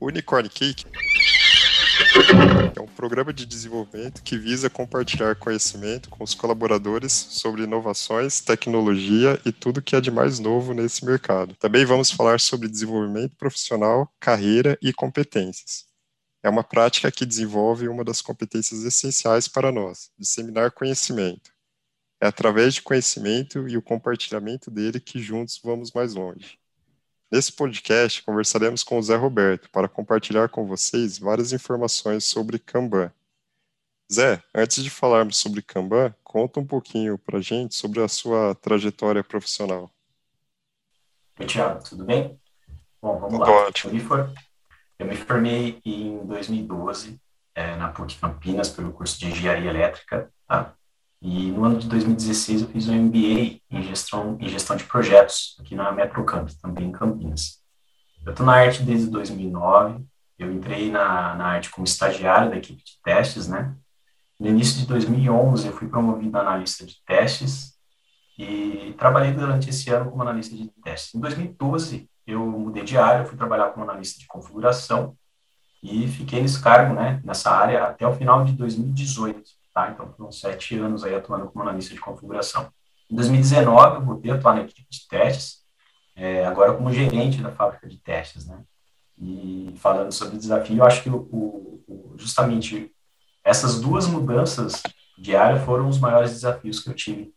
[0.00, 0.84] Unicorn Cake
[2.76, 9.40] é um programa de desenvolvimento que visa compartilhar conhecimento com os colaboradores sobre inovações, tecnologia
[9.44, 11.54] e tudo que há de mais novo nesse mercado.
[11.56, 15.86] Também vamos falar sobre desenvolvimento profissional, carreira e competências.
[16.42, 21.50] É uma prática que desenvolve uma das competências essenciais para nós, disseminar conhecimento.
[22.20, 26.58] É através de conhecimento e o compartilhamento dele que juntos vamos mais longe.
[27.30, 33.12] Nesse podcast, conversaremos com o Zé Roberto para compartilhar com vocês várias informações sobre Kanban.
[34.10, 38.54] Zé, antes de falarmos sobre Kanban, conta um pouquinho para a gente sobre a sua
[38.54, 39.90] trajetória profissional.
[41.38, 42.40] Oi, Thiago, tudo bem?
[43.02, 43.66] Bom, vamos tudo lá.
[43.66, 43.90] Ótimo.
[43.90, 44.32] Eu me, for...
[44.98, 47.20] Eu me formei em 2012
[47.54, 50.74] é, na PUC Campinas pelo curso de Engenharia Elétrica, tá?
[51.20, 55.56] E no ano de 2016 eu fiz um MBA em gestão, em gestão de projetos
[55.58, 57.58] aqui na Metrocamp, também em Campinas.
[58.24, 60.04] Eu estou na arte desde 2009,
[60.38, 63.74] eu entrei na, na arte como estagiário da equipe de testes, né?
[64.38, 67.76] No início de 2011 eu fui promovido analista de testes
[68.38, 71.14] e trabalhei durante esse ano como analista de testes.
[71.14, 75.16] Em 2012 eu mudei de área, fui trabalhar como analista de configuração
[75.82, 79.57] e fiquei nesse cargo, né, nessa área até o final de 2018.
[79.78, 79.90] Tá?
[79.92, 82.68] Então, foram sete anos aí atuando como analista de configuração.
[83.08, 85.58] Em 2019, eu voltei a atuar na equipe de testes,
[86.16, 88.60] é, agora como gerente da fábrica de testes, né?
[89.16, 92.92] E falando sobre desafio, eu acho que o, o, justamente
[93.44, 94.82] essas duas mudanças
[95.16, 97.32] de área foram os maiores desafios que eu tive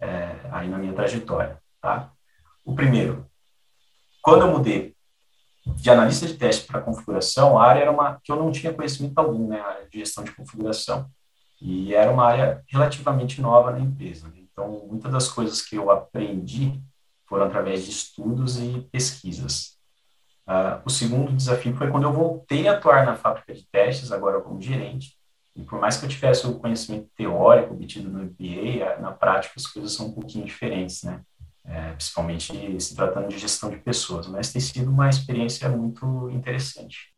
[0.00, 2.10] é, aí na minha trajetória, tá?
[2.64, 3.26] O primeiro,
[4.22, 4.96] quando eu mudei
[5.66, 9.18] de analista de teste para configuração, a área era uma que eu não tinha conhecimento
[9.18, 11.10] algum, né, a área de gestão de configuração.
[11.60, 14.28] E era uma área relativamente nova na empresa.
[14.28, 14.46] Né?
[14.52, 16.80] Então, muitas das coisas que eu aprendi
[17.26, 19.78] foram através de estudos e pesquisas.
[20.46, 24.40] Uh, o segundo desafio foi quando eu voltei a atuar na fábrica de testes, agora
[24.40, 25.18] como gerente.
[25.54, 29.66] E por mais que eu tivesse o conhecimento teórico obtido no MBA, na prática as
[29.66, 31.20] coisas são um pouquinho diferentes, né?
[31.64, 34.26] É, principalmente se tratando de gestão de pessoas.
[34.26, 37.12] Mas tem sido uma experiência muito interessante.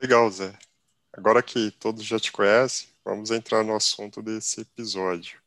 [0.00, 0.52] Legal, Zé.
[1.12, 5.38] Agora que todos já te conhecem, vamos entrar no assunto desse episódio.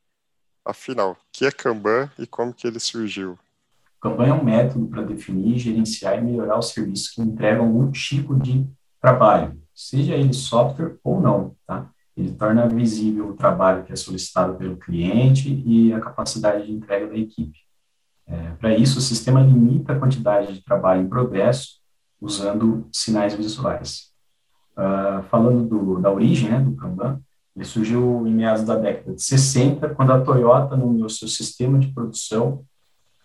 [0.65, 3.37] Afinal, o que é Kanban e como que ele surgiu?
[4.01, 8.35] Kanban é um método para definir, gerenciar e melhorar os serviços que entregam algum tipo
[8.35, 8.65] de
[9.01, 11.89] trabalho, seja ele software ou não, tá?
[12.15, 17.07] Ele torna visível o trabalho que é solicitado pelo cliente e a capacidade de entrega
[17.07, 17.57] da equipe.
[18.27, 21.81] É, para isso, o sistema limita a quantidade de trabalho em progresso
[22.21, 24.13] usando sinais visuais.
[24.77, 27.21] Uh, falando do, da origem né, do Kanban,
[27.55, 31.87] ele surgiu em meados da década de 60, quando a Toyota nomeou seu sistema de
[31.87, 32.65] produção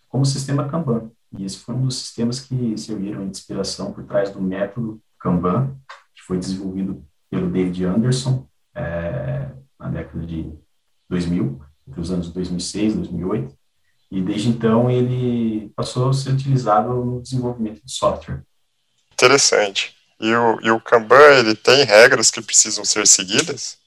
[0.08, 1.10] como sistema Kanban.
[1.36, 5.74] E esse foi um dos sistemas que serviram de inspiração por trás do método Kanban,
[6.14, 10.52] que foi desenvolvido pelo David Anderson é, na década de
[11.08, 13.58] 2000, entre os anos 2006 e 2008.
[14.10, 18.42] E desde então ele passou a ser utilizado no desenvolvimento de software.
[19.12, 19.94] Interessante.
[20.20, 23.78] E o, e o Kanban, ele tem regras que precisam ser seguidas?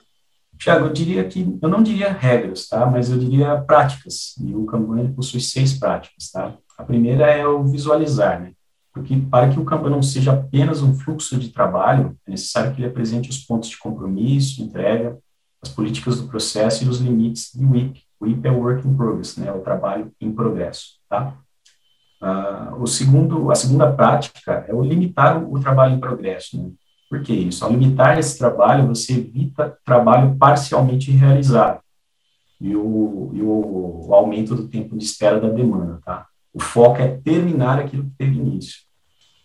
[0.61, 2.85] Tiago, eu diria que, eu não diria regras, tá?
[2.85, 4.35] Mas eu diria práticas.
[4.39, 6.53] E o Kanban possui seis práticas, tá?
[6.77, 8.51] A primeira é o visualizar, né?
[8.93, 12.81] Porque para que o Kanban não seja apenas um fluxo de trabalho, é necessário que
[12.81, 15.17] ele apresente os pontos de compromisso, entrega,
[15.63, 18.03] as políticas do processo e os limites do WIP.
[18.19, 19.51] O WIP é o Work in Progress, né?
[19.51, 21.33] O trabalho em progresso, tá?
[22.21, 26.69] Uh, o segundo, a segunda prática é o limitar o, o trabalho em progresso, né?
[27.11, 27.65] Por que isso?
[27.65, 31.81] Ao limitar esse trabalho, você evita trabalho parcialmente realizado
[32.57, 36.25] e o, e o, aumento do tempo de espera da demanda, tá?
[36.53, 38.83] O foco é terminar aquilo que teve início.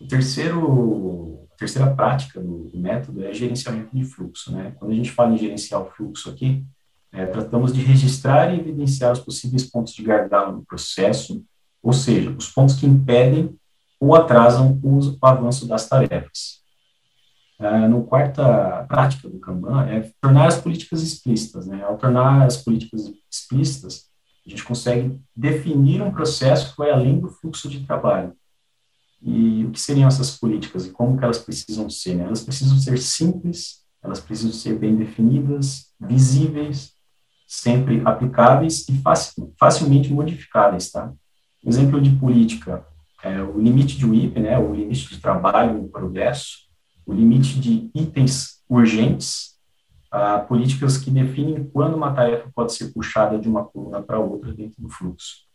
[0.01, 4.73] O terceiro, a terceira prática do, do método é gerenciamento de fluxo, né?
[4.79, 6.65] Quando a gente fala em gerenciar o fluxo aqui,
[7.11, 11.45] é, tratamos de registrar e evidenciar os possíveis pontos de gargalo no processo,
[11.83, 13.59] ou seja, os pontos que impedem
[13.99, 16.65] ou atrasam o avanço das tarefas.
[17.59, 21.67] Uh, no quarta prática do Kanban é tornar as políticas explícitas.
[21.67, 21.83] Né?
[21.83, 24.11] Ao tornar as políticas explícitas,
[24.47, 28.33] a gente consegue definir um processo que vai além do fluxo de trabalho.
[29.21, 32.15] E o que seriam essas políticas e como que elas precisam ser?
[32.15, 32.25] Né?
[32.25, 36.93] Elas precisam ser simples, elas precisam ser bem definidas, visíveis,
[37.47, 39.03] sempre aplicáveis e
[39.59, 40.91] facilmente modificáveis.
[40.91, 41.13] Tá?
[41.65, 42.87] Exemplo de política
[43.23, 44.59] é o limite de WIP, né?
[44.59, 46.66] o limite de trabalho em progresso,
[47.07, 49.57] o limite de itens urgentes,
[50.11, 54.53] ah, políticas que definem quando uma tarefa pode ser puxada de uma coluna para outra
[54.53, 55.47] dentro do fluxo.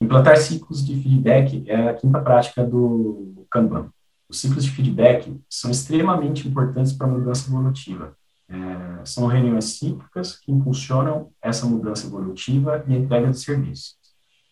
[0.00, 3.90] Implantar ciclos de feedback é a quinta prática do Kanban.
[4.28, 8.16] os ciclos de feedback são extremamente importantes para a mudança evolutiva.
[8.48, 13.96] É, são reuniões cíclicas que impulsionam essa mudança evolutiva e entrega de serviços.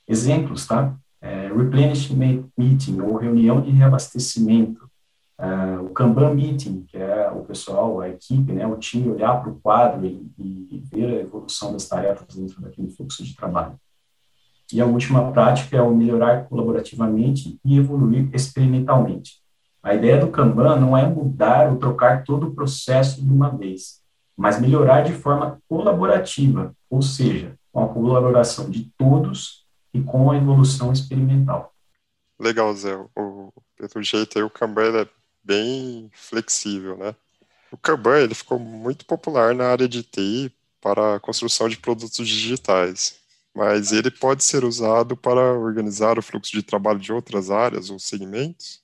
[0.06, 0.96] Exemplos, tá?
[1.20, 4.89] É, replenishment meeting, ou reunião de reabastecimento.
[5.40, 9.50] É, o Kanban meeting, que é o pessoal, a equipe, né, o time olhar para
[9.50, 13.74] o quadro e, e ver a evolução das tarefas dentro daquele fluxo de trabalho.
[14.70, 19.40] E a última prática é o melhorar colaborativamente e evoluir experimentalmente.
[19.82, 24.02] A ideia do Kanban não é mudar ou trocar todo o processo de uma vez,
[24.36, 29.64] mas melhorar de forma colaborativa, ou seja, com a colaboração de todos
[29.94, 31.72] e com a evolução experimental.
[32.38, 32.94] Legal, Zé.
[33.16, 35.08] O, pelo jeito aí, o Kanban é
[35.50, 37.12] bem flexível, né?
[37.72, 42.28] O Kanban ele ficou muito popular na área de TI para a construção de produtos
[42.28, 43.18] digitais,
[43.52, 47.98] mas ele pode ser usado para organizar o fluxo de trabalho de outras áreas ou
[47.98, 48.80] segmentos?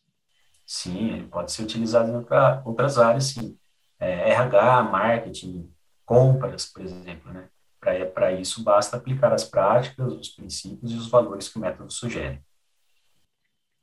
[0.67, 3.57] Sim, ele pode ser utilizado em outra, outras áreas, sim.
[4.01, 5.73] É, RH, marketing,
[6.05, 7.49] compras, por exemplo, né?
[8.13, 12.41] Para isso, basta aplicar as práticas, os princípios e os valores que o método sugere.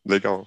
[0.05, 0.45] Legal.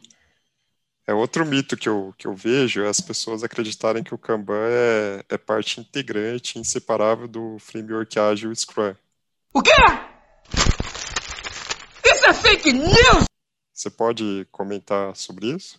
[1.09, 4.67] É outro mito que eu, que eu vejo é as pessoas acreditarem que o Kanban
[4.69, 8.93] é, é parte integrante, inseparável do framework ágil Scrum.
[9.55, 9.71] O quê?
[12.05, 13.25] Isso é fake news!
[13.73, 15.79] Você pode comentar sobre isso?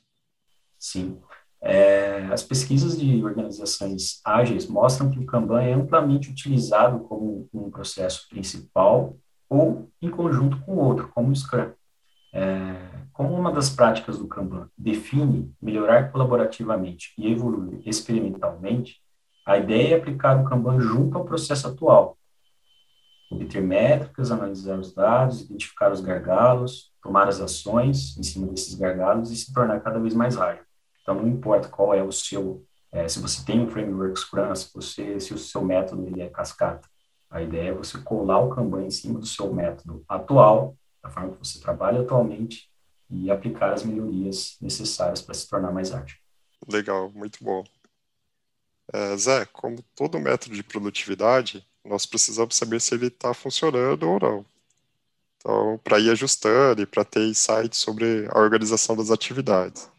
[0.79, 1.19] Sim.
[1.61, 7.69] É, as pesquisas de organizações ágeis mostram que o Kanban é amplamente utilizado como um
[7.69, 9.17] processo principal
[9.49, 11.73] ou em conjunto com outro, como o Scrum.
[12.33, 12.86] É,
[13.17, 19.01] como uma das práticas do Kanban define melhorar colaborativamente e evoluir experimentalmente,
[19.43, 22.15] a ideia é aplicar o Kanban junto ao processo atual.
[23.31, 29.31] Obter métricas, analisar os dados, identificar os gargalos, tomar as ações em cima desses gargalos
[29.31, 30.63] e se tornar cada vez mais ágil.
[31.01, 34.71] Então, não importa qual é o seu, é, se você tem um framework Scrum, se,
[34.71, 36.87] você, se o seu método ele é cascata.
[37.31, 41.31] A ideia é você colar o Kanban em cima do seu método atual, da forma
[41.31, 42.69] que você trabalha atualmente,
[43.09, 46.17] e aplicar as melhorias necessárias para se tornar mais ágil.
[46.67, 47.63] Legal, muito bom.
[48.93, 54.19] É, Zé, como todo método de produtividade, nós precisamos saber se ele está funcionando ou
[54.19, 54.45] não.
[55.37, 59.89] Então, para ir ajustando e para ter insights sobre a organização das atividades.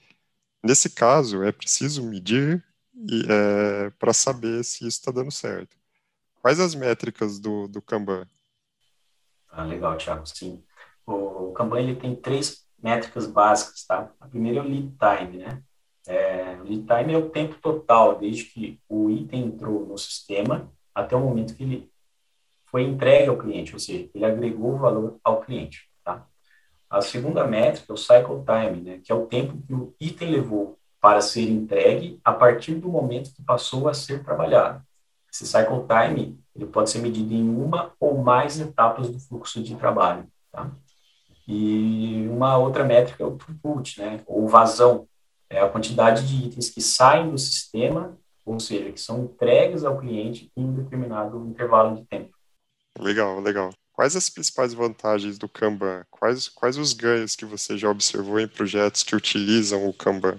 [0.62, 2.64] Nesse caso, é preciso medir
[3.28, 5.76] é, para saber se isso está dando certo.
[6.42, 8.26] Quais as métricas do, do Kanban?
[9.50, 10.64] Ah, legal, Thiago, sim.
[11.06, 14.10] O, Kanban ele tem três métricas básicas, tá?
[14.20, 15.62] A primeira é o lead time, né?
[16.06, 21.14] É, lead time é o tempo total, desde que o item entrou no sistema até
[21.14, 21.90] o momento que ele
[22.66, 25.88] foi entregue ao cliente, ou seja, ele agregou valor ao cliente.
[26.90, 30.30] A segunda métrica é o cycle time, né, que é o tempo que o item
[30.30, 34.82] levou para ser entregue a partir do momento que passou a ser trabalhado.
[35.30, 39.76] Esse cycle time ele pode ser medido em uma ou mais etapas do fluxo de
[39.76, 40.26] trabalho.
[40.50, 40.70] Tá?
[41.48, 45.08] E uma outra métrica é o throughput, né, ou vazão,
[45.48, 49.98] é a quantidade de itens que saem do sistema, ou seja, que são entregues ao
[49.98, 52.36] cliente em um determinado intervalo de tempo.
[52.98, 53.72] Legal, legal.
[53.92, 56.04] Quais as principais vantagens do Kanban?
[56.10, 60.38] Quais, quais os ganhos que você já observou em projetos que utilizam o Kanban?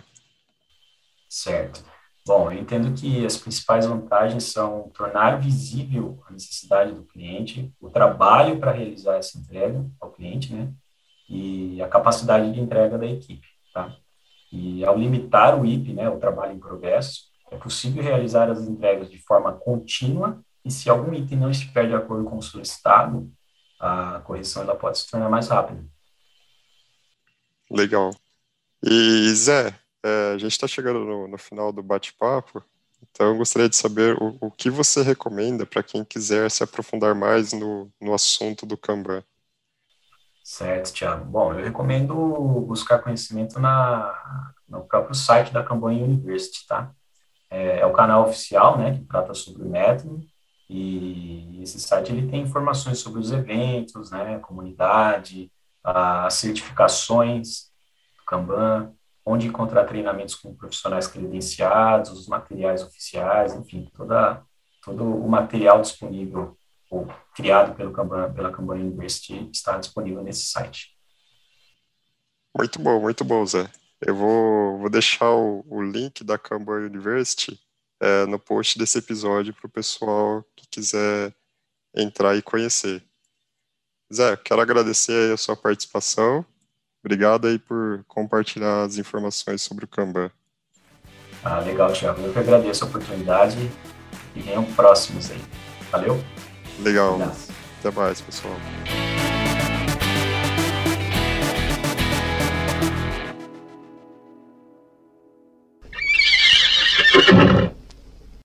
[1.27, 1.83] Certo.
[2.25, 7.89] Bom, eu entendo que as principais vantagens são tornar visível a necessidade do cliente, o
[7.89, 10.71] trabalho para realizar essa entrega ao cliente, né?
[11.29, 13.95] E a capacidade de entrega da equipe, tá?
[14.51, 19.09] E ao limitar o IP, né, o trabalho em progresso, é possível realizar as entregas
[19.09, 23.31] de forma contínua e se algum item não estiver de acordo com o solicitado,
[23.79, 25.83] a correção ela pode se tornar mais rápida.
[27.71, 28.11] Legal.
[28.83, 32.63] E Zé, é, a gente está chegando no, no, final do bate-papo,
[33.01, 37.53] então gostaria de saber o, o que você recomenda para quem quiser se aprofundar mais
[37.53, 39.23] no, no assunto do Kanban.
[40.43, 41.25] Certo, Thiago.
[41.25, 42.15] Bom, eu recomendo
[42.67, 46.91] buscar conhecimento na, no próprio site da Kanban University, tá?
[47.49, 50.21] É, é o canal oficial, né, que trata sobre o método,
[50.69, 55.51] e esse site ele tem informações sobre os eventos, né, comunidade,
[55.83, 57.71] as certificações
[58.17, 58.93] do Kanban,
[59.25, 64.43] onde encontrar treinamentos com profissionais credenciados, os materiais oficiais, enfim, toda,
[64.83, 66.57] todo o material disponível
[66.89, 70.97] ou criado pelo Kanban, pela Kanban University está disponível nesse site.
[72.57, 73.69] Muito bom, muito bom, Zé.
[74.01, 77.59] Eu vou, vou deixar o, o link da Kanban University
[77.99, 81.33] é, no post desse episódio para o pessoal que quiser
[81.95, 83.03] entrar e conhecer.
[84.11, 86.45] Zé, quero agradecer a sua participação
[87.03, 90.29] Obrigado aí por compartilhar as informações sobre o Kanban.
[91.43, 92.21] Ah, legal, Thiago.
[92.21, 93.57] Eu que agradeço a oportunidade
[94.35, 95.41] e venham próximos aí.
[95.89, 96.21] Valeu?
[96.83, 97.33] Legal.
[97.79, 98.55] Até mais, pessoal.